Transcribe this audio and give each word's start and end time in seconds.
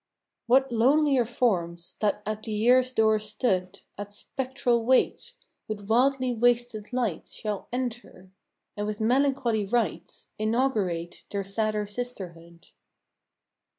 What 0.47 0.71
lonelier 0.71 1.25
forms 1.25 1.95
that 1.99 2.23
at 2.25 2.41
the 2.41 2.51
year's 2.51 2.91
door 2.91 3.19
stood 3.19 3.81
At 3.99 4.11
spectral 4.11 4.83
wait 4.83 5.33
with 5.67 5.87
wildly 5.87 6.33
wasted 6.33 6.91
lights 6.91 7.33
Shall 7.35 7.67
enter? 7.71 8.31
and 8.75 8.87
with 8.87 8.99
melancholy 8.99 9.63
rites 9.67 10.29
Inaugurate 10.39 11.23
their 11.29 11.43
sadder 11.43 11.85
sisterhood? 11.85 12.69